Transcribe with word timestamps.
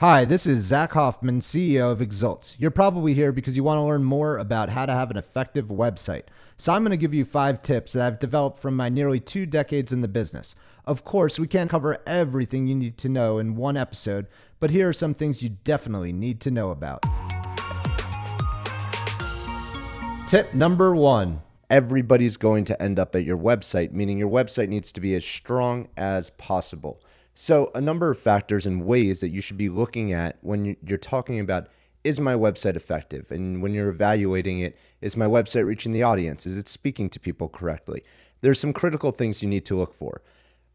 Hi, 0.00 0.26
this 0.26 0.44
is 0.44 0.62
Zach 0.62 0.92
Hoffman, 0.92 1.40
CEO 1.40 1.90
of 1.90 2.02
Exults. 2.02 2.54
You're 2.58 2.70
probably 2.70 3.14
here 3.14 3.32
because 3.32 3.56
you 3.56 3.64
want 3.64 3.78
to 3.78 3.82
learn 3.82 4.04
more 4.04 4.36
about 4.36 4.68
how 4.68 4.84
to 4.84 4.92
have 4.92 5.10
an 5.10 5.16
effective 5.16 5.68
website. 5.68 6.24
So, 6.58 6.74
I'm 6.74 6.82
going 6.82 6.90
to 6.90 6.98
give 6.98 7.14
you 7.14 7.24
five 7.24 7.62
tips 7.62 7.94
that 7.94 8.06
I've 8.06 8.18
developed 8.18 8.58
from 8.58 8.76
my 8.76 8.90
nearly 8.90 9.20
two 9.20 9.46
decades 9.46 9.94
in 9.94 10.02
the 10.02 10.06
business. 10.06 10.54
Of 10.84 11.02
course, 11.02 11.38
we 11.38 11.46
can't 11.46 11.70
cover 11.70 11.96
everything 12.06 12.66
you 12.66 12.74
need 12.74 12.98
to 12.98 13.08
know 13.08 13.38
in 13.38 13.56
one 13.56 13.78
episode, 13.78 14.26
but 14.60 14.70
here 14.70 14.86
are 14.86 14.92
some 14.92 15.14
things 15.14 15.42
you 15.42 15.56
definitely 15.64 16.12
need 16.12 16.42
to 16.42 16.50
know 16.50 16.72
about. 16.72 17.02
Tip 20.26 20.52
number 20.52 20.94
one 20.94 21.40
everybody's 21.70 22.36
going 22.36 22.64
to 22.64 22.80
end 22.82 22.98
up 22.98 23.16
at 23.16 23.24
your 23.24 23.38
website, 23.38 23.92
meaning 23.92 24.18
your 24.18 24.30
website 24.30 24.68
needs 24.68 24.92
to 24.92 25.00
be 25.00 25.14
as 25.14 25.24
strong 25.24 25.88
as 25.96 26.30
possible. 26.30 27.00
So, 27.38 27.70
a 27.74 27.82
number 27.82 28.10
of 28.10 28.18
factors 28.18 28.64
and 28.64 28.86
ways 28.86 29.20
that 29.20 29.28
you 29.28 29.42
should 29.42 29.58
be 29.58 29.68
looking 29.68 30.10
at 30.10 30.38
when 30.40 30.74
you're 30.82 30.96
talking 30.96 31.38
about 31.38 31.68
is 32.02 32.18
my 32.18 32.32
website 32.32 32.76
effective? 32.76 33.30
And 33.30 33.60
when 33.60 33.74
you're 33.74 33.90
evaluating 33.90 34.60
it, 34.60 34.74
is 35.02 35.18
my 35.18 35.26
website 35.26 35.66
reaching 35.66 35.92
the 35.92 36.02
audience? 36.02 36.46
Is 36.46 36.56
it 36.56 36.66
speaking 36.66 37.10
to 37.10 37.20
people 37.20 37.50
correctly? 37.50 38.02
There's 38.40 38.58
some 38.58 38.72
critical 38.72 39.12
things 39.12 39.42
you 39.42 39.50
need 39.50 39.66
to 39.66 39.76
look 39.76 39.92
for. 39.92 40.22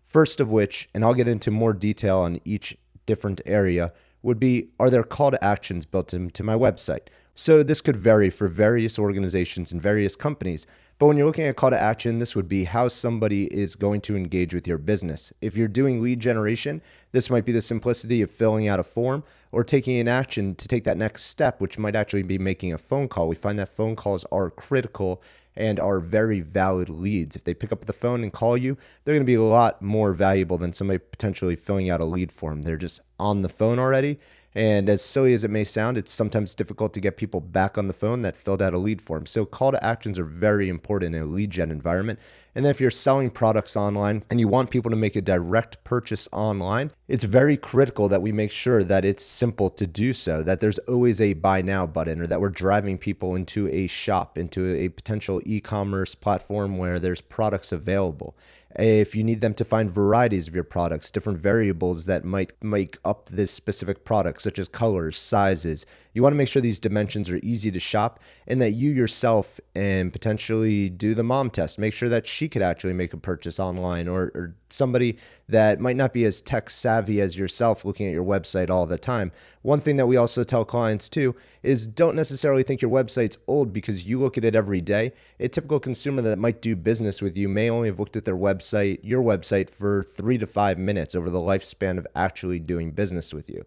First 0.03 0.39
of 0.39 0.51
which, 0.51 0.87
and 0.93 1.03
I'll 1.03 1.15
get 1.15 1.27
into 1.27 1.49
more 1.49 1.73
detail 1.73 2.19
on 2.19 2.39
each 2.45 2.77
different 3.07 3.41
area, 3.47 3.91
would 4.21 4.39
be 4.39 4.69
are 4.79 4.91
there 4.91 5.01
call 5.01 5.31
to 5.31 5.43
actions 5.43 5.85
built 5.85 6.13
into 6.13 6.43
my 6.43 6.53
website? 6.53 7.07
So, 7.33 7.63
this 7.63 7.81
could 7.81 7.95
vary 7.95 8.29
for 8.29 8.47
various 8.47 8.99
organizations 8.99 9.71
and 9.71 9.81
various 9.81 10.15
companies, 10.15 10.67
but 11.01 11.07
when 11.07 11.17
you're 11.17 11.25
looking 11.25 11.47
at 11.47 11.55
call 11.55 11.71
to 11.71 11.81
action, 11.81 12.19
this 12.19 12.35
would 12.35 12.47
be 12.47 12.63
how 12.65 12.87
somebody 12.87 13.51
is 13.51 13.75
going 13.75 14.01
to 14.01 14.15
engage 14.15 14.53
with 14.53 14.67
your 14.67 14.77
business. 14.77 15.33
If 15.41 15.57
you're 15.57 15.67
doing 15.67 15.99
lead 15.99 16.19
generation, 16.19 16.79
this 17.11 17.27
might 17.27 17.43
be 17.43 17.51
the 17.51 17.63
simplicity 17.63 18.21
of 18.21 18.29
filling 18.29 18.67
out 18.67 18.79
a 18.79 18.83
form 18.83 19.23
or 19.51 19.63
taking 19.63 19.99
an 19.99 20.07
action 20.07 20.53
to 20.53 20.67
take 20.67 20.83
that 20.83 20.99
next 20.99 21.23
step, 21.23 21.59
which 21.59 21.79
might 21.79 21.95
actually 21.95 22.21
be 22.21 22.37
making 22.37 22.71
a 22.71 22.77
phone 22.77 23.07
call. 23.07 23.27
We 23.27 23.35
find 23.35 23.57
that 23.57 23.75
phone 23.75 23.95
calls 23.95 24.25
are 24.31 24.51
critical 24.51 25.23
and 25.55 25.79
are 25.79 25.99
very 25.99 26.39
valid 26.39 26.87
leads. 26.87 27.35
If 27.35 27.45
they 27.45 27.55
pick 27.55 27.71
up 27.71 27.85
the 27.85 27.93
phone 27.93 28.21
and 28.21 28.31
call 28.31 28.55
you, 28.55 28.77
they're 29.03 29.15
going 29.15 29.23
to 29.23 29.25
be 29.25 29.33
a 29.33 29.41
lot 29.41 29.81
more 29.81 30.13
valuable 30.13 30.59
than 30.59 30.71
somebody 30.71 30.99
potentially 30.99 31.55
filling 31.55 31.89
out 31.89 31.99
a 31.99 32.05
lead 32.05 32.31
form. 32.31 32.61
They're 32.61 32.77
just 32.77 33.01
on 33.19 33.41
the 33.41 33.49
phone 33.49 33.79
already 33.79 34.19
and 34.53 34.89
as 34.89 35.01
silly 35.01 35.33
as 35.33 35.43
it 35.45 35.51
may 35.51 35.63
sound, 35.63 35.97
it's 35.97 36.11
sometimes 36.11 36.55
difficult 36.55 36.93
to 36.93 36.99
get 36.99 37.15
people 37.15 37.39
back 37.39 37.77
on 37.77 37.87
the 37.87 37.93
phone 37.93 38.21
that 38.23 38.35
filled 38.35 38.61
out 38.61 38.73
a 38.73 38.77
lead 38.77 39.01
form. 39.01 39.25
So 39.25 39.45
call 39.45 39.71
to 39.71 39.83
actions 39.83 40.19
are 40.19 40.25
very 40.25 40.67
important 40.67 41.15
in 41.15 41.21
a 41.21 41.25
lead 41.25 41.51
gen 41.51 41.71
environment. 41.71 42.19
And 42.53 42.65
then 42.65 42.71
if 42.71 42.81
you're 42.81 42.91
selling 42.91 43.29
products 43.29 43.77
online 43.77 44.25
and 44.29 44.41
you 44.41 44.49
want 44.49 44.69
people 44.69 44.91
to 44.91 44.97
make 44.97 45.15
a 45.15 45.21
direct 45.21 45.81
purchase 45.85 46.27
online, 46.33 46.91
it's 47.07 47.23
very 47.23 47.55
critical 47.55 48.09
that 48.09 48.21
we 48.21 48.33
make 48.33 48.51
sure 48.51 48.83
that 48.83 49.05
it's 49.05 49.23
simple 49.23 49.69
to 49.69 49.87
do 49.87 50.11
so, 50.11 50.43
that 50.43 50.59
there's 50.59 50.79
always 50.79 51.21
a 51.21 51.31
buy 51.31 51.61
now 51.61 51.85
button 51.85 52.19
or 52.19 52.27
that 52.27 52.41
we're 52.41 52.49
driving 52.49 52.97
people 52.97 53.35
into 53.35 53.69
a 53.69 53.87
shop, 53.87 54.37
into 54.37 54.75
a 54.75 54.89
potential 54.89 55.41
e-commerce 55.45 56.13
platform 56.13 56.77
where 56.77 56.99
there's 56.99 57.21
products 57.21 57.71
available 57.71 58.35
if 58.75 59.15
you 59.15 59.23
need 59.23 59.41
them 59.41 59.53
to 59.55 59.65
find 59.65 59.89
varieties 59.89 60.47
of 60.47 60.55
your 60.55 60.63
products, 60.63 61.11
different 61.11 61.39
variables 61.39 62.05
that 62.05 62.23
might 62.23 62.53
make 62.61 62.97
up 63.03 63.29
this 63.29 63.51
specific 63.51 64.03
product, 64.03 64.41
such 64.41 64.59
as 64.59 64.67
colors, 64.67 65.17
sizes. 65.17 65.85
You 66.13 66.21
want 66.21 66.33
to 66.33 66.37
make 66.37 66.49
sure 66.49 66.61
these 66.61 66.79
dimensions 66.79 67.29
are 67.29 67.39
easy 67.41 67.71
to 67.71 67.79
shop 67.79 68.19
and 68.47 68.61
that 68.61 68.71
you 68.71 68.91
yourself 68.91 69.59
and 69.75 70.11
potentially 70.11 70.89
do 70.89 71.13
the 71.13 71.23
mom 71.23 71.49
test. 71.49 71.79
Make 71.79 71.93
sure 71.93 72.09
that 72.09 72.27
she 72.27 72.49
could 72.49 72.61
actually 72.61 72.93
make 72.93 73.13
a 73.13 73.17
purchase 73.17 73.59
online 73.59 74.07
or, 74.07 74.31
or 74.35 74.55
somebody 74.69 75.17
that 75.47 75.79
might 75.79 75.95
not 75.95 76.13
be 76.13 76.25
as 76.25 76.41
tech 76.41 76.69
savvy 76.69 77.21
as 77.21 77.37
yourself 77.37 77.85
looking 77.85 78.07
at 78.07 78.13
your 78.13 78.25
website 78.25 78.69
all 78.69 78.85
the 78.85 78.97
time. 78.97 79.31
One 79.61 79.79
thing 79.79 79.97
that 79.97 80.07
we 80.07 80.17
also 80.17 80.43
tell 80.43 80.65
clients 80.65 81.07
too 81.07 81.35
is 81.63 81.87
don't 81.87 82.15
necessarily 82.15 82.63
think 82.63 82.81
your 82.81 82.91
website's 82.91 83.37
old 83.47 83.71
because 83.71 84.05
you 84.05 84.19
look 84.19 84.37
at 84.37 84.45
it 84.45 84.55
every 84.55 84.81
day. 84.81 85.13
A 85.39 85.47
typical 85.47 85.79
consumer 85.79 86.21
that 86.23 86.39
might 86.39 86.61
do 86.61 86.75
business 86.75 87.21
with 87.21 87.37
you 87.37 87.47
may 87.47 87.69
only 87.69 87.87
have 87.87 87.99
looked 87.99 88.15
at 88.15 88.25
their 88.25 88.35
website, 88.37 88.60
your 89.03 89.23
website, 89.23 89.69
for 89.69 90.03
three 90.03 90.37
to 90.37 90.47
five 90.47 90.77
minutes 90.77 91.15
over 91.15 91.29
the 91.29 91.39
lifespan 91.39 91.97
of 91.97 92.07
actually 92.15 92.59
doing 92.59 92.91
business 92.91 93.33
with 93.33 93.49
you. 93.49 93.65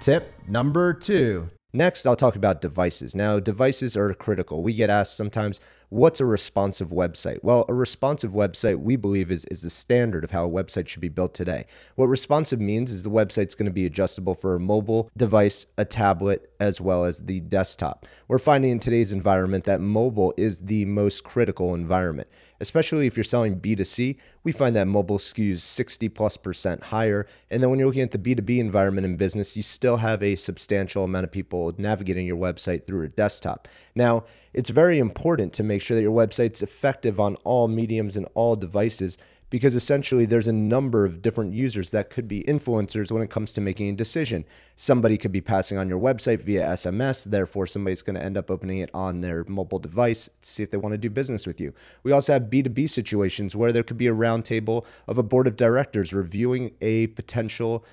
Tip 0.00 0.32
number 0.48 0.94
two 0.94 1.50
Next, 1.74 2.06
I'll 2.06 2.16
talk 2.16 2.34
about 2.34 2.62
devices. 2.62 3.14
Now, 3.14 3.38
devices 3.38 3.94
are 3.94 4.14
critical. 4.14 4.62
We 4.62 4.72
get 4.72 4.88
asked 4.88 5.18
sometimes, 5.18 5.60
what's 5.90 6.18
a 6.18 6.24
responsive 6.24 6.88
website? 6.88 7.40
Well, 7.42 7.66
a 7.68 7.74
responsive 7.74 8.32
website, 8.32 8.78
we 8.78 8.96
believe, 8.96 9.30
is, 9.30 9.44
is 9.46 9.60
the 9.60 9.68
standard 9.68 10.24
of 10.24 10.30
how 10.30 10.46
a 10.46 10.50
website 10.50 10.88
should 10.88 11.02
be 11.02 11.10
built 11.10 11.34
today. 11.34 11.66
What 11.94 12.06
responsive 12.06 12.58
means 12.58 12.90
is 12.90 13.02
the 13.02 13.10
website's 13.10 13.54
going 13.54 13.66
to 13.66 13.72
be 13.72 13.84
adjustable 13.84 14.34
for 14.34 14.54
a 14.54 14.60
mobile 14.60 15.10
device, 15.14 15.66
a 15.76 15.84
tablet, 15.84 16.47
as 16.60 16.80
well 16.80 17.04
as 17.04 17.20
the 17.20 17.40
desktop. 17.40 18.06
We're 18.26 18.38
finding 18.38 18.70
in 18.72 18.80
today's 18.80 19.12
environment 19.12 19.64
that 19.64 19.80
mobile 19.80 20.34
is 20.36 20.60
the 20.60 20.84
most 20.84 21.24
critical 21.24 21.74
environment 21.74 22.28
especially 22.60 23.06
if 23.06 23.16
you're 23.16 23.24
selling 23.24 23.60
B2C, 23.60 24.16
we 24.42 24.52
find 24.52 24.74
that 24.76 24.86
mobile 24.86 25.18
skews 25.18 25.60
60 25.60 26.08
plus 26.08 26.36
percent 26.36 26.84
higher. 26.84 27.26
And 27.50 27.62
then 27.62 27.70
when 27.70 27.78
you're 27.78 27.88
looking 27.88 28.02
at 28.02 28.10
the 28.10 28.18
B2B 28.18 28.58
environment 28.58 29.04
in 29.04 29.16
business, 29.16 29.56
you 29.56 29.62
still 29.62 29.98
have 29.98 30.22
a 30.22 30.36
substantial 30.36 31.04
amount 31.04 31.24
of 31.24 31.32
people 31.32 31.74
navigating 31.78 32.26
your 32.26 32.36
website 32.36 32.86
through 32.86 33.04
a 33.04 33.08
desktop. 33.08 33.68
Now, 33.94 34.24
it's 34.52 34.70
very 34.70 34.98
important 34.98 35.52
to 35.54 35.62
make 35.62 35.82
sure 35.82 35.94
that 35.94 36.02
your 36.02 36.16
website's 36.16 36.62
effective 36.62 37.20
on 37.20 37.36
all 37.36 37.68
mediums 37.68 38.16
and 38.16 38.26
all 38.34 38.56
devices 38.56 39.18
because 39.50 39.74
essentially 39.74 40.26
there's 40.26 40.48
a 40.48 40.52
number 40.52 41.04
of 41.04 41.22
different 41.22 41.54
users 41.54 41.90
that 41.90 42.10
could 42.10 42.28
be 42.28 42.42
influencers 42.44 43.10
when 43.10 43.22
it 43.22 43.30
comes 43.30 43.52
to 43.52 43.60
making 43.60 43.88
a 43.88 43.96
decision. 43.96 44.44
Somebody 44.76 45.16
could 45.16 45.32
be 45.32 45.40
passing 45.40 45.78
on 45.78 45.88
your 45.88 46.00
website 46.00 46.40
via 46.40 46.66
SMS, 46.66 47.24
therefore, 47.24 47.66
somebody's 47.66 48.02
going 48.02 48.16
to 48.16 48.24
end 48.24 48.36
up 48.36 48.50
opening 48.50 48.78
it 48.78 48.90
on 48.92 49.20
their 49.20 49.44
mobile 49.44 49.78
device 49.78 50.26
to 50.26 50.48
see 50.48 50.62
if 50.62 50.70
they 50.70 50.76
want 50.76 50.92
to 50.92 50.98
do 50.98 51.10
business 51.10 51.46
with 51.46 51.60
you. 51.60 51.72
We 52.02 52.12
also 52.12 52.32
have 52.32 52.42
B2B 52.44 52.90
situations 52.90 53.56
where 53.56 53.72
there 53.72 53.82
could 53.82 53.98
be 53.98 54.08
a 54.08 54.14
roundtable 54.14 54.84
of 55.06 55.18
a 55.18 55.22
board 55.22 55.46
of 55.46 55.56
directors 55.56 56.12
reviewing 56.12 56.72
a 56.80 57.08
potential 57.08 57.84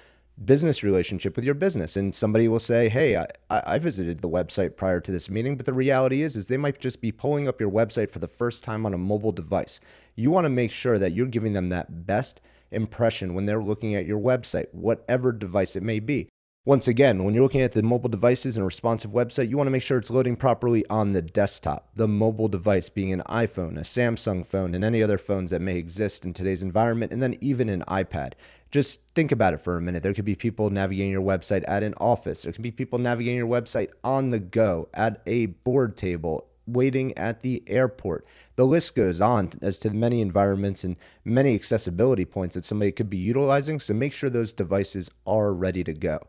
business 0.43 0.83
relationship 0.83 1.35
with 1.37 1.45
your 1.45 1.53
business 1.53 1.95
and 1.95 2.13
somebody 2.13 2.49
will 2.49 2.59
say 2.59 2.89
hey 2.89 3.15
I, 3.15 3.27
I 3.49 3.79
visited 3.79 4.19
the 4.19 4.29
website 4.29 4.75
prior 4.75 4.99
to 4.99 5.11
this 5.11 5.29
meeting 5.29 5.55
but 5.55 5.65
the 5.65 5.71
reality 5.73 6.23
is 6.23 6.35
is 6.35 6.47
they 6.47 6.57
might 6.57 6.79
just 6.79 6.99
be 6.99 7.11
pulling 7.11 7.47
up 7.47 7.61
your 7.61 7.71
website 7.71 8.11
for 8.11 8.19
the 8.19 8.27
first 8.27 8.61
time 8.61 8.85
on 8.85 8.93
a 8.93 8.97
mobile 8.97 9.31
device 9.31 9.79
you 10.15 10.31
want 10.31 10.43
to 10.43 10.49
make 10.49 10.71
sure 10.71 10.99
that 10.99 11.13
you're 11.13 11.25
giving 11.25 11.53
them 11.53 11.69
that 11.69 12.05
best 12.05 12.41
impression 12.71 13.33
when 13.33 13.45
they're 13.45 13.63
looking 13.63 13.95
at 13.95 14.05
your 14.05 14.19
website 14.19 14.65
whatever 14.73 15.31
device 15.31 15.77
it 15.77 15.83
may 15.83 15.99
be 15.99 16.27
once 16.67 16.87
again, 16.87 17.23
when 17.23 17.35
you're 17.35 17.43
looking 17.43 17.61
at 17.61 17.73
the 17.73 17.83
mobile 17.83 18.09
devices 18.09 18.57
and 18.57 18.63
a 18.63 18.65
responsive 18.65 19.11
website, 19.11 19.49
you 19.49 19.55
want 19.55 19.67
to 19.67 19.71
make 19.71 19.83
sure 19.83 19.99
it's 19.99 20.09
loading 20.09 20.35
properly 20.35 20.83
on 20.89 21.11
the 21.11 21.21
desktop. 21.21 21.89
The 21.93 22.07
mobile 22.07 22.47
device 22.47 22.89
being 22.89 23.13
an 23.13 23.21
iPhone, 23.29 23.77
a 23.77 23.81
Samsung 23.81 24.43
phone, 24.43 24.73
and 24.73 24.83
any 24.83 25.03
other 25.03 25.19
phones 25.19 25.51
that 25.51 25.61
may 25.61 25.77
exist 25.77 26.25
in 26.25 26.33
today's 26.33 26.63
environment, 26.63 27.11
and 27.11 27.21
then 27.21 27.35
even 27.39 27.69
an 27.69 27.83
iPad. 27.87 28.33
Just 28.75 29.07
think 29.15 29.31
about 29.31 29.53
it 29.53 29.61
for 29.61 29.77
a 29.77 29.81
minute. 29.81 30.03
There 30.03 30.13
could 30.13 30.25
be 30.25 30.35
people 30.35 30.69
navigating 30.69 31.09
your 31.09 31.21
website 31.21 31.63
at 31.65 31.81
an 31.81 31.93
office. 31.95 32.41
There 32.41 32.51
could 32.51 32.61
be 32.61 32.71
people 32.71 32.99
navigating 32.99 33.37
your 33.37 33.47
website 33.47 33.91
on 34.03 34.31
the 34.31 34.39
go, 34.39 34.89
at 34.93 35.21
a 35.25 35.45
board 35.45 35.95
table, 35.95 36.49
waiting 36.67 37.17
at 37.17 37.41
the 37.41 37.63
airport. 37.67 38.27
The 38.57 38.65
list 38.65 38.93
goes 38.93 39.21
on 39.21 39.51
as 39.61 39.79
to 39.79 39.91
many 39.91 40.19
environments 40.19 40.83
and 40.83 40.97
many 41.23 41.55
accessibility 41.55 42.25
points 42.25 42.55
that 42.55 42.65
somebody 42.65 42.91
could 42.91 43.09
be 43.09 43.15
utilizing. 43.15 43.79
So 43.79 43.93
make 43.93 44.11
sure 44.11 44.29
those 44.29 44.51
devices 44.51 45.09
are 45.25 45.53
ready 45.53 45.85
to 45.85 45.93
go. 45.93 46.19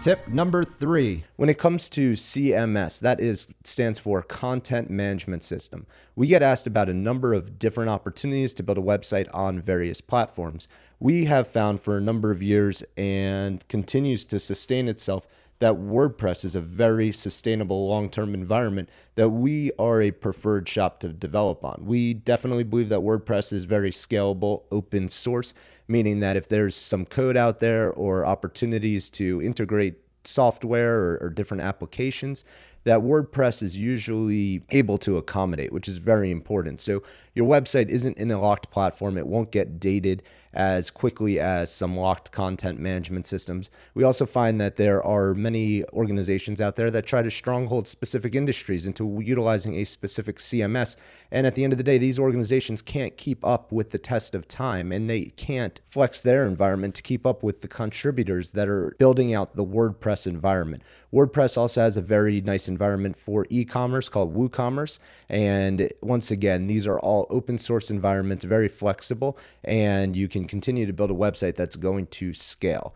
Tip 0.00 0.28
number 0.28 0.64
three. 0.64 1.24
When 1.36 1.48
it 1.48 1.58
comes 1.58 1.88
to 1.90 2.12
CMS, 2.12 3.00
that 3.00 3.20
is 3.20 3.48
stands 3.64 3.98
for 3.98 4.22
Content 4.22 4.90
Management 4.90 5.42
System. 5.42 5.86
We 6.14 6.26
get 6.26 6.42
asked 6.42 6.66
about 6.66 6.90
a 6.90 6.94
number 6.94 7.32
of 7.32 7.58
different 7.58 7.88
opportunities 7.88 8.52
to 8.54 8.62
build 8.62 8.76
a 8.76 8.82
website 8.82 9.28
on 9.32 9.60
various 9.60 10.02
platforms. 10.02 10.68
We 11.00 11.24
have 11.24 11.48
found 11.48 11.80
for 11.80 11.96
a 11.96 12.02
number 12.02 12.30
of 12.30 12.42
years 12.42 12.82
and 12.98 13.66
continues 13.68 14.26
to 14.26 14.38
sustain 14.38 14.88
itself 14.88 15.26
that 15.60 15.74
WordPress 15.74 16.44
is 16.44 16.54
a 16.54 16.60
very 16.60 17.12
sustainable 17.12 17.88
long 17.88 18.10
term 18.10 18.34
environment 18.34 18.88
that 19.14 19.28
we 19.30 19.70
are 19.78 20.02
a 20.02 20.10
preferred 20.10 20.68
shop 20.68 21.00
to 21.00 21.08
develop 21.08 21.64
on. 21.64 21.84
We 21.86 22.14
definitely 22.14 22.64
believe 22.64 22.88
that 22.88 23.00
WordPress 23.00 23.52
is 23.52 23.64
very 23.64 23.90
scalable, 23.90 24.64
open 24.70 25.08
source, 25.08 25.54
meaning 25.88 26.20
that 26.20 26.36
if 26.36 26.48
there's 26.48 26.74
some 26.74 27.06
code 27.06 27.36
out 27.36 27.60
there 27.60 27.92
or 27.92 28.26
opportunities 28.26 29.10
to 29.10 29.40
integrate 29.42 29.96
software 30.26 30.98
or, 30.98 31.18
or, 31.20 31.28
different 31.28 31.62
applications 31.62 32.44
that 32.84 33.00
WordPress 33.00 33.62
is 33.62 33.76
usually 33.76 34.62
able 34.70 34.98
to 34.98 35.16
accommodate, 35.16 35.72
which 35.72 35.88
is 35.88 35.98
very 35.98 36.30
important. 36.30 36.80
So 36.80 37.02
your 37.34 37.46
website 37.48 37.88
isn't 37.88 38.16
in 38.16 38.30
a 38.30 38.40
locked 38.40 38.70
platform, 38.70 39.18
it 39.18 39.26
won't 39.26 39.50
get 39.50 39.80
dated 39.80 40.22
as 40.54 40.90
quickly 40.90 41.40
as 41.40 41.70
some 41.70 41.96
locked 41.96 42.30
content 42.30 42.78
management 42.78 43.26
systems. 43.26 43.70
We 43.94 44.04
also 44.04 44.24
find 44.24 44.60
that 44.60 44.76
there 44.76 45.02
are 45.02 45.34
many 45.34 45.84
organizations 45.86 46.60
out 46.60 46.76
there 46.76 46.92
that 46.92 47.06
try 47.06 47.22
to 47.22 47.30
stronghold 47.30 47.88
specific 47.88 48.36
industries 48.36 48.86
into 48.86 49.20
utilizing 49.20 49.74
a 49.74 49.84
specific 49.84 50.36
CMS. 50.36 50.96
And 51.32 51.46
at 51.46 51.56
the 51.56 51.64
end 51.64 51.72
of 51.72 51.76
the 51.76 51.84
day, 51.84 51.98
these 51.98 52.20
organizations 52.20 52.82
can't 52.82 53.16
keep 53.16 53.44
up 53.44 53.72
with 53.72 53.90
the 53.90 53.98
test 53.98 54.34
of 54.34 54.46
time 54.46 54.92
and 54.92 55.10
they 55.10 55.24
can't 55.24 55.80
flex 55.84 56.22
their 56.22 56.46
environment 56.46 56.94
to 56.94 57.02
keep 57.02 57.26
up 57.26 57.42
with 57.42 57.60
the 57.60 57.68
contributors 57.68 58.52
that 58.52 58.68
are 58.68 58.94
building 58.98 59.34
out 59.34 59.56
the 59.56 59.64
WordPress 59.64 60.28
environment. 60.28 60.84
WordPress 61.12 61.58
also 61.58 61.80
has 61.80 61.96
a 61.96 62.02
very 62.02 62.40
nice 62.40 62.68
environment 62.74 63.16
for 63.16 63.46
e 63.50 63.64
commerce 63.64 64.08
called 64.08 64.34
WooCommerce. 64.34 64.98
And 65.28 65.76
once 66.02 66.30
again, 66.30 66.66
these 66.66 66.86
are 66.86 66.98
all 67.00 67.26
open 67.30 67.56
source 67.58 67.90
environments, 67.90 68.44
very 68.44 68.68
flexible, 68.68 69.38
and 69.62 70.16
you 70.16 70.28
can 70.28 70.44
continue 70.46 70.86
to 70.86 70.92
build 70.92 71.10
a 71.10 71.14
website 71.26 71.54
that's 71.54 71.76
going 71.76 72.06
to 72.18 72.32
scale. 72.32 72.94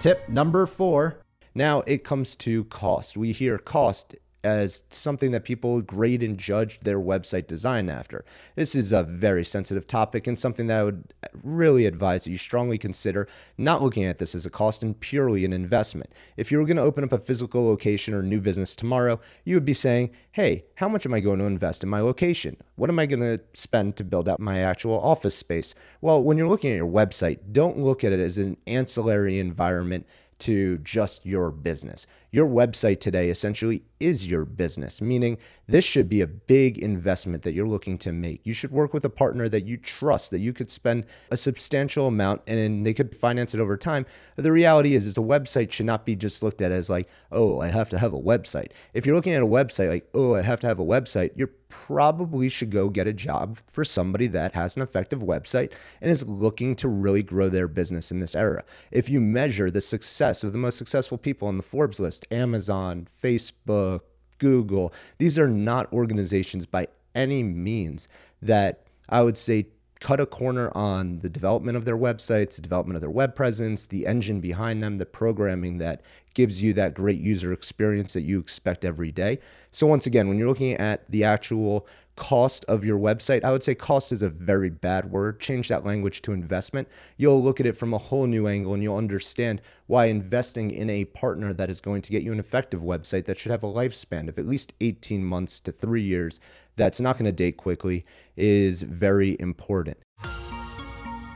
Tip 0.00 0.28
number 0.28 0.66
four. 0.66 1.22
Now 1.54 1.82
it 1.86 2.04
comes 2.04 2.36
to 2.36 2.64
cost. 2.64 3.16
We 3.16 3.32
hear 3.32 3.58
cost 3.58 4.14
as 4.44 4.84
something 4.90 5.32
that 5.32 5.44
people 5.44 5.80
grade 5.82 6.22
and 6.22 6.38
judge 6.38 6.78
their 6.80 7.00
website 7.00 7.46
design 7.46 7.88
after. 7.88 8.24
This 8.54 8.74
is 8.74 8.92
a 8.92 9.02
very 9.02 9.44
sensitive 9.44 9.86
topic 9.86 10.26
and 10.26 10.38
something 10.38 10.68
that 10.68 10.80
I 10.80 10.84
would 10.84 11.12
really 11.42 11.86
advise 11.86 12.24
that 12.24 12.30
you 12.30 12.38
strongly 12.38 12.78
consider 12.78 13.28
not 13.56 13.82
looking 13.82 14.04
at 14.04 14.18
this 14.18 14.34
as 14.34 14.46
a 14.46 14.50
cost 14.50 14.82
and 14.82 14.98
purely 15.00 15.44
an 15.44 15.52
investment. 15.52 16.12
If 16.36 16.52
you 16.52 16.58
were 16.58 16.64
going 16.64 16.76
to 16.76 16.82
open 16.82 17.04
up 17.04 17.12
a 17.12 17.18
physical 17.18 17.66
location 17.66 18.14
or 18.14 18.22
new 18.22 18.40
business 18.40 18.76
tomorrow, 18.76 19.20
you 19.44 19.56
would 19.56 19.64
be 19.64 19.74
saying, 19.74 20.10
hey, 20.32 20.64
how 20.76 20.88
much 20.88 21.04
am 21.04 21.14
I 21.14 21.20
going 21.20 21.40
to 21.40 21.44
invest 21.44 21.82
in 21.82 21.88
my 21.88 22.00
location? 22.00 22.56
What 22.76 22.90
am 22.90 22.98
I 22.98 23.06
going 23.06 23.20
to 23.20 23.40
spend 23.54 23.96
to 23.96 24.04
build 24.04 24.28
out 24.28 24.38
my 24.38 24.60
actual 24.60 25.00
office 25.00 25.34
space? 25.34 25.74
Well, 26.00 26.22
when 26.22 26.38
you're 26.38 26.48
looking 26.48 26.70
at 26.70 26.76
your 26.76 26.86
website, 26.86 27.38
don't 27.50 27.78
look 27.78 28.04
at 28.04 28.12
it 28.12 28.20
as 28.20 28.38
an 28.38 28.56
ancillary 28.66 29.40
environment 29.40 30.06
to 30.38 30.78
just 30.78 31.26
your 31.26 31.50
business. 31.50 32.06
Your 32.30 32.46
website 32.46 33.00
today 33.00 33.30
essentially 33.30 33.82
is 34.00 34.30
your 34.30 34.44
business, 34.44 35.00
meaning 35.00 35.38
this 35.66 35.84
should 35.84 36.10
be 36.10 36.20
a 36.20 36.26
big 36.26 36.76
investment 36.76 37.42
that 37.42 37.54
you're 37.54 37.66
looking 37.66 37.96
to 37.98 38.12
make. 38.12 38.42
You 38.44 38.52
should 38.52 38.70
work 38.70 38.92
with 38.92 39.04
a 39.06 39.10
partner 39.10 39.48
that 39.48 39.64
you 39.64 39.78
trust, 39.78 40.30
that 40.32 40.40
you 40.40 40.52
could 40.52 40.70
spend 40.70 41.06
a 41.30 41.38
substantial 41.38 42.06
amount 42.06 42.42
and 42.46 42.84
they 42.84 42.92
could 42.92 43.16
finance 43.16 43.54
it 43.54 43.60
over 43.60 43.78
time. 43.78 44.04
The 44.36 44.52
reality 44.52 44.94
is, 44.94 45.06
is 45.06 45.16
a 45.16 45.22
website 45.22 45.72
should 45.72 45.86
not 45.86 46.04
be 46.04 46.16
just 46.16 46.42
looked 46.42 46.60
at 46.60 46.70
as 46.70 46.90
like, 46.90 47.08
oh, 47.32 47.60
I 47.60 47.68
have 47.68 47.88
to 47.90 47.98
have 47.98 48.12
a 48.12 48.20
website. 48.20 48.72
If 48.92 49.06
you're 49.06 49.16
looking 49.16 49.32
at 49.32 49.42
a 49.42 49.46
website 49.46 49.88
like, 49.88 50.08
oh, 50.12 50.34
I 50.34 50.42
have 50.42 50.60
to 50.60 50.66
have 50.66 50.78
a 50.78 50.84
website, 50.84 51.30
you're 51.34 51.50
probably 51.68 52.48
should 52.48 52.70
go 52.70 52.88
get 52.88 53.06
a 53.06 53.12
job 53.12 53.58
for 53.66 53.84
somebody 53.84 54.26
that 54.26 54.52
has 54.52 54.76
an 54.76 54.82
effective 54.82 55.20
website 55.20 55.72
and 56.00 56.10
is 56.10 56.26
looking 56.26 56.74
to 56.74 56.88
really 56.88 57.22
grow 57.22 57.48
their 57.48 57.68
business 57.68 58.10
in 58.10 58.20
this 58.20 58.34
era. 58.34 58.64
If 58.90 59.08
you 59.08 59.20
measure 59.20 59.70
the 59.70 59.80
success 59.80 60.42
of 60.42 60.52
the 60.52 60.58
most 60.58 60.78
successful 60.78 61.18
people 61.18 61.48
on 61.48 61.56
the 61.56 61.62
Forbes 61.62 62.00
list, 62.00 62.17
Amazon, 62.30 63.06
Facebook, 63.22 64.00
Google, 64.38 64.92
these 65.18 65.38
are 65.38 65.48
not 65.48 65.92
organizations 65.92 66.66
by 66.66 66.88
any 67.14 67.42
means 67.42 68.08
that 68.40 68.84
I 69.08 69.22
would 69.22 69.36
say 69.36 69.66
cut 70.00 70.20
a 70.20 70.26
corner 70.26 70.70
on 70.76 71.18
the 71.20 71.28
development 71.28 71.76
of 71.76 71.84
their 71.84 71.96
websites, 71.96 72.56
the 72.56 72.62
development 72.62 72.96
of 72.96 73.00
their 73.00 73.10
web 73.10 73.34
presence, 73.34 73.86
the 73.86 74.06
engine 74.06 74.40
behind 74.40 74.82
them, 74.82 74.96
the 74.96 75.06
programming 75.06 75.78
that 75.78 76.02
gives 76.34 76.62
you 76.62 76.72
that 76.72 76.94
great 76.94 77.18
user 77.18 77.52
experience 77.52 78.12
that 78.12 78.22
you 78.22 78.38
expect 78.38 78.84
every 78.84 79.10
day. 79.10 79.38
So, 79.70 79.86
once 79.86 80.06
again, 80.06 80.28
when 80.28 80.38
you're 80.38 80.48
looking 80.48 80.74
at 80.74 81.10
the 81.10 81.24
actual 81.24 81.86
cost 82.18 82.64
of 82.66 82.84
your 82.84 82.98
website, 82.98 83.44
I 83.44 83.52
would 83.52 83.62
say 83.62 83.74
cost 83.74 84.12
is 84.12 84.22
a 84.22 84.28
very 84.28 84.68
bad 84.68 85.10
word. 85.10 85.38
Change 85.40 85.68
that 85.68 85.86
language 85.86 86.20
to 86.22 86.32
investment. 86.32 86.88
You'll 87.16 87.42
look 87.42 87.60
at 87.60 87.66
it 87.66 87.76
from 87.76 87.94
a 87.94 87.98
whole 87.98 88.26
new 88.26 88.48
angle 88.48 88.74
and 88.74 88.82
you'll 88.82 88.96
understand 88.96 89.62
why 89.86 90.06
investing 90.06 90.72
in 90.72 90.90
a 90.90 91.04
partner 91.06 91.52
that 91.52 91.70
is 91.70 91.80
going 91.80 92.02
to 92.02 92.10
get 92.10 92.24
you 92.24 92.32
an 92.32 92.40
effective 92.40 92.82
website 92.82 93.24
that 93.26 93.38
should 93.38 93.52
have 93.52 93.62
a 93.62 93.72
lifespan 93.72 94.28
of 94.28 94.38
at 94.38 94.46
least 94.46 94.74
18 94.80 95.24
months 95.24 95.60
to 95.60 95.72
three 95.72 96.02
years, 96.02 96.40
that's 96.76 97.00
not 97.00 97.16
going 97.16 97.24
to 97.24 97.32
date 97.32 97.56
quickly, 97.56 98.04
is 98.36 98.82
very 98.82 99.36
important. 99.38 99.96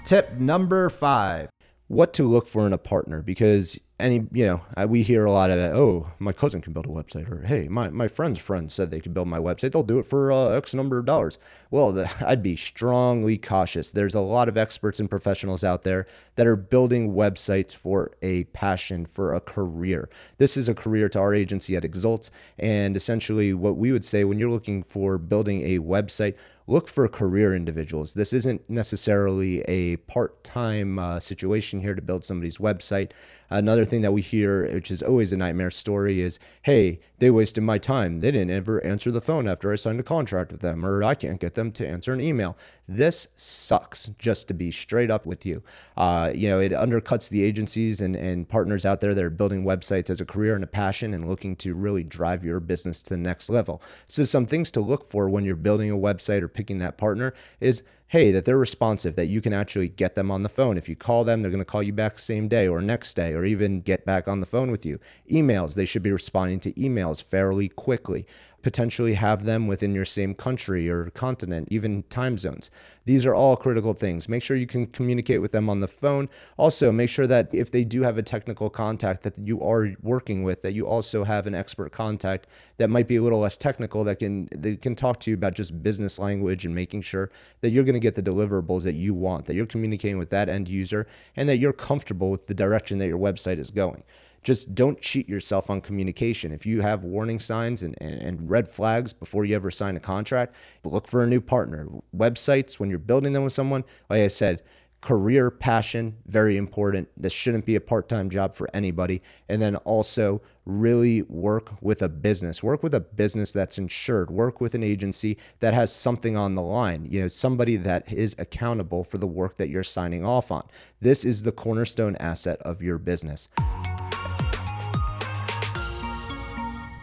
Tip 0.05 0.33
number 0.33 0.91
five 0.91 1.49
what 1.87 2.13
to 2.15 2.29
look 2.29 2.47
for 2.47 2.67
in 2.67 2.73
a 2.73 2.79
partner 2.79 3.23
because 3.23 3.79
any 4.03 4.27
you 4.33 4.45
know 4.45 4.87
we 4.87 5.03
hear 5.03 5.25
a 5.25 5.33
lot 5.33 5.51
of 5.51 5.59
it 5.59 5.73
oh 5.75 6.11
my 6.19 6.33
cousin 6.33 6.61
can 6.61 6.73
build 6.73 6.87
a 6.87 6.91
website 6.91 7.31
or 7.31 7.43
hey 7.47 7.69
my, 7.69 7.89
my 7.89 8.09
friend's 8.09 8.39
friend 8.39 8.71
said 8.71 8.91
they 8.91 9.01
could 9.01 9.15
build 9.15 9.29
my 9.29 9.39
website. 9.39 9.73
They'll 9.73 9.83
do 9.83 9.99
it 9.99 10.07
for 10.07 10.33
uh, 10.33 10.51
x 10.51 10.75
number 10.75 10.99
of 10.99 11.07
dollars. 11.07 11.39
Well 11.71 11.93
the, 11.93 12.11
i'd 12.27 12.43
be 12.43 12.57
strongly 12.57 13.39
cautious. 13.39 13.93
There's 13.93 14.15
a 14.15 14.21
lot 14.21 14.49
of 14.49 14.57
experts 14.57 15.01
and 15.01 15.09
professionals 15.09 15.65
out 15.65 15.83
there 15.83 16.07
that 16.37 16.47
are 16.47 16.57
building 16.57 17.15
websites 17.15 17.75
for 17.75 18.11
a 18.23 18.45
passion 18.45 19.07
for 19.07 19.35
a 19.35 19.41
career. 19.41 20.11
This 20.39 20.57
is 20.57 20.69
a 20.69 20.75
career 20.75 21.09
to 21.11 21.19
our 21.19 21.35
agency 21.35 21.77
at 21.77 21.85
exults 21.85 22.31
and 22.59 22.97
essentially 22.97 23.55
what 23.55 23.77
we 23.77 23.93
would 23.93 24.05
say 24.05 24.25
when 24.25 24.39
you're 24.39 24.51
looking 24.51 24.83
for 24.83 25.19
building 25.19 25.63
a 25.63 25.79
website 25.79 26.35
look 26.67 26.89
for 26.89 27.07
career 27.09 27.55
individuals. 27.55 28.15
This 28.15 28.33
isn't 28.33 28.69
necessarily 28.69 29.63
a 29.63 29.97
part 29.97 30.43
time 30.45 30.99
uh, 30.99 31.21
situation 31.21 31.81
here 31.81 31.95
to 31.95 32.03
build 32.03 32.25
somebody's 32.25 32.59
website. 32.59 33.13
Another 33.51 33.85
thing 33.85 34.01
that 34.01 34.13
we 34.13 34.23
hear, 34.23 34.67
which 34.73 34.91
is 34.91 35.03
always 35.03 35.33
a 35.33 35.37
nightmare 35.37 35.71
story, 35.71 36.23
is 36.23 36.39
hey, 36.63 37.01
they 37.19 37.31
wasted 37.31 37.63
my 37.63 37.77
time. 37.77 38.21
They 38.21 38.31
didn't 38.31 38.51
ever 38.51 38.83
answer 38.85 39.11
the 39.11 39.21
phone 39.21 39.47
after 39.47 39.71
I 39.71 39.77
signed 39.77 40.01
a 40.01 40.03
contract 40.03 40.53
with 40.53 40.63
them, 40.63 40.87
or 40.87 41.05
I 41.05 41.15
can't 41.15 41.39
get 41.39 41.55
them 41.55 41.71
to 41.73 41.87
answer 41.87 42.15
an 42.15 42.21
email. 42.21 42.57
This 42.89 43.29
sucks, 43.37 44.11
just 44.19 44.49
to 44.49 44.55
be 44.55 44.71
straight 44.71 45.11
up 45.11 45.27
with 45.27 45.45
you. 45.45 45.63
Uh, 45.97 46.33
you 46.35 46.49
know, 46.49 46.61
it 46.61 46.73
undercuts 46.73 47.29
the 47.29 47.43
agencies 47.43 48.01
and, 48.01 48.17
and 48.17 48.49
partners 48.49 48.87
out 48.87 49.01
there 49.01 49.15
that 49.15 49.25
are 49.25 49.31
building 49.31 49.65
websites 49.65 50.09
as 50.09 50.21
a 50.21 50.25
career 50.25 50.55
and 50.55 50.65
a 50.65 50.67
passion 50.69 51.13
and 51.13 51.29
looking 51.29 51.55
to 51.57 51.75
really 51.75 52.03
drive 52.03 52.43
your 52.43 52.59
business 52.59 53.03
to 53.03 53.11
the 53.11 53.19
next 53.19 53.51
level. 53.51 53.83
So, 54.07 54.25
some 54.25 54.47
things 54.47 54.71
to 54.73 54.81
look 54.81 55.05
for 55.05 55.29
when 55.29 55.45
you're 55.45 55.57
building 55.57 55.91
a 55.91 55.97
website 55.97 56.43
or 56.43 56.49
picking 56.55 56.79
that 56.79 56.99
partner 56.99 57.35
is 57.61 57.83
hey, 58.13 58.31
that 58.31 58.45
they're 58.45 58.59
responsive, 58.59 59.17
that 59.17 59.29
you 59.29 59.41
can 59.41 59.55
actually 59.55 59.89
get 59.89 60.15
them 60.15 60.31
on 60.31 60.43
the 60.43 60.49
phone. 60.51 60.77
If 60.77 60.87
you 60.87 60.95
call 60.95 61.25
them, 61.25 61.41
they're 61.41 61.51
going 61.51 61.63
to 61.63 61.65
call 61.65 61.83
you 61.83 61.95
back 61.95 62.19
same 62.19 62.47
day 62.47 62.69
or 62.69 62.83
next 62.83 63.15
day, 63.15 63.33
or 63.33 63.47
even 63.47 63.81
get 63.81 64.05
back 64.05 64.29
on 64.29 64.41
the 64.41 64.45
phone 64.45 64.71
with 64.71 64.85
you. 64.85 65.01
Emails, 65.31 65.75
they 65.75 65.87
should 65.87 66.03
be 66.03 66.13
responding 66.13 66.61
to 66.61 66.75
emails 66.75 67.23
fairly 67.23 67.71
quickly 67.71 68.27
potentially 68.63 69.15
have 69.15 69.45
them 69.45 69.67
within 69.67 69.95
your 69.95 70.05
same 70.05 70.35
country 70.35 70.89
or 70.89 71.11
continent, 71.11 71.69
even 71.71 72.03
time 72.05 72.39
zones. 72.39 72.71
These 73.05 73.27
are 73.27 73.35
all 73.35 73.57
critical 73.57 73.93
things. 73.93 74.29
Make 74.29 74.43
sure 74.43 74.57
you 74.57 74.67
can 74.67 74.87
communicate 74.87 75.43
with 75.43 75.53
them 75.53 75.69
on 75.69 75.81
the 75.81 75.89
phone. 75.89 76.29
Also, 76.57 76.93
make 76.93 77.11
sure 77.11 77.27
that 77.27 77.53
if 77.53 77.71
they 77.71 77.85
do 77.85 78.03
have 78.03 78.19
a 78.19 78.23
technical 78.23 78.71
contact 78.71 79.23
that 79.23 79.37
you 79.39 79.61
are 79.61 79.91
working 80.03 80.45
with, 80.45 80.63
that 80.63 80.73
you 80.73 80.87
also 80.87 81.25
have 81.25 81.47
an 81.47 81.55
expert 81.55 81.91
contact 81.91 82.47
that 82.77 82.89
might 82.89 83.09
be 83.09 83.17
a 83.17 83.23
little 83.23 83.41
less 83.41 83.57
technical 83.57 84.05
that 84.05 84.21
can 84.21 84.49
that 84.53 84.81
can 84.81 84.95
talk 84.95 85.19
to 85.21 85.31
you 85.31 85.35
about 85.35 85.55
just 85.55 85.83
business 85.83 86.19
language 86.19 86.65
and 86.65 86.75
making 86.75 87.03
sure 87.03 87.31
that 87.61 87.71
you're 87.71 87.85
going 87.85 87.95
to 87.95 88.01
get 88.01 88.15
the 88.15 88.23
deliverables 88.23 88.83
that 88.85 88.95
you 88.95 89.15
want, 89.15 89.47
that 89.47 89.55
you're 89.55 89.67
communicating 89.67 90.19
with 90.19 90.31
that 90.31 90.49
end 90.49 90.69
user 90.69 91.07
and 91.37 91.49
that 91.49 91.59
you're 91.59 91.73
comfortable 91.73 92.31
with 92.31 92.47
the 92.47 92.55
direction 92.55 92.99
that 92.99 93.09
your 93.09 93.19
website 93.19 93.59
is 93.59 93.71
going 93.71 94.03
just 94.43 94.75
don't 94.75 95.01
cheat 95.01 95.29
yourself 95.29 95.71
on 95.71 95.81
communication. 95.81 96.53
If 96.53 96.67
you 96.67 96.81
have 96.81 97.05
warning 97.05 97.39
signs 97.39 97.83
and, 97.83 97.97
and, 98.01 98.15
and, 98.21 98.51
red 98.51 98.69
flags 98.69 99.13
before 99.13 99.45
you 99.45 99.55
ever 99.55 99.71
sign 99.71 99.97
a 99.97 100.01
contract, 100.01 100.55
look 100.85 101.07
for 101.07 101.23
a 101.23 101.27
new 101.27 101.41
partner. 101.41 101.87
Websites, 102.17 102.81
when 102.81 102.91
you're 102.91 102.99
building 102.99 103.33
them 103.33 103.45
with 103.45 103.53
someone, 103.53 103.85
like 104.11 104.21
I 104.21 104.29
said, 104.29 104.63
career 105.01 105.51
passion, 105.51 106.17
very 106.27 106.57
important. 106.57 107.09
This 107.17 107.33
shouldn't 107.33 107.67
be 107.67 107.77
a 107.77 107.81
part 107.81 108.09
time 108.09 108.31
job 108.31 108.55
for 108.55 108.69
anybody. 108.75 109.23
And 109.49 109.61
then 109.61 109.77
also, 109.77 110.41
really 110.65 111.23
work 111.23 111.73
with 111.81 112.03
a 112.03 112.09
business, 112.09 112.63
work 112.63 112.83
with 112.83 112.95
a 112.95 113.01
business 113.01 113.53
that's 113.53 113.79
insured, 113.79 114.31
work 114.31 114.61
with 114.61 114.75
an 114.75 114.83
agency 114.83 115.37
that 115.61 115.75
has 115.75 115.93
something 115.93 116.37
on 116.37 116.55
the 116.55 116.63
line, 116.63 117.05
you 117.05 117.21
know, 117.21 117.29
somebody 117.29 117.77
that 117.77 118.11
is 118.13 118.37
accountable 118.39 119.03
for 119.03 119.19
the 119.19 119.27
work 119.27 119.57
that 119.57 119.69
you're 119.69 119.83
signing 119.83 120.25
off 120.25 120.53
on. 120.53 120.63
This 121.01 121.25
is 121.25 121.43
the 121.43 121.53
cornerstone 121.53 122.17
asset 122.17 122.61
of 122.63 122.81
your 122.81 122.99
business. 122.99 123.49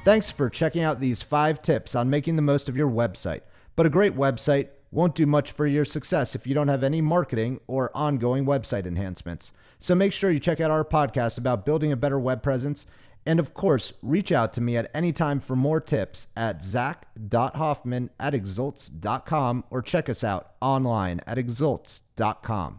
Thanks 0.05 0.31
for 0.31 0.49
checking 0.49 0.81
out 0.81 0.99
these 0.99 1.21
five 1.21 1.61
tips 1.61 1.93
on 1.93 2.09
making 2.09 2.35
the 2.35 2.41
most 2.41 2.69
of 2.69 2.77
your 2.77 2.89
website. 2.89 3.41
But 3.75 3.85
a 3.85 3.89
great 3.89 4.15
website 4.15 4.69
won't 4.91 5.13
do 5.13 5.25
much 5.25 5.51
for 5.51 5.67
your 5.67 5.85
success 5.85 6.35
if 6.35 6.47
you 6.47 6.53
don't 6.55 6.69
have 6.69 6.83
any 6.83 7.01
marketing 7.01 7.59
or 7.67 7.91
ongoing 7.93 8.45
website 8.45 8.87
enhancements. 8.87 9.51
So 9.77 9.95
make 9.95 10.13
sure 10.13 10.31
you 10.31 10.39
check 10.39 10.59
out 10.59 10.71
our 10.71 10.85
podcast 10.85 11.37
about 11.37 11.65
building 11.65 11.91
a 11.91 11.97
better 11.97 12.17
web 12.17 12.41
presence. 12.41 12.85
And 13.25 13.39
of 13.39 13.53
course, 13.53 13.93
reach 14.01 14.31
out 14.31 14.53
to 14.53 14.61
me 14.61 14.77
at 14.77 14.89
any 14.93 15.11
time 15.11 15.39
for 15.39 15.55
more 15.55 15.81
tips 15.81 16.27
at 16.35 16.63
zach.hoffman 16.63 18.09
at 18.19 18.33
exults.com 18.33 19.65
or 19.69 19.81
check 19.81 20.09
us 20.09 20.23
out 20.23 20.53
online 20.61 21.21
at 21.27 21.37
exults.com. 21.37 22.77